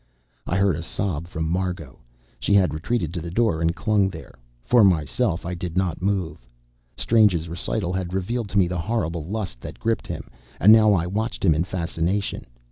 [0.47, 1.99] I heard a sob from Margot.
[2.39, 4.33] She had retreated to the door, and clung there.
[4.63, 6.47] For myself, I did not move.
[6.97, 10.27] Strange's recital had revealed to me the horrible lust that gripped him,
[10.59, 12.47] and now I watched him in fascination.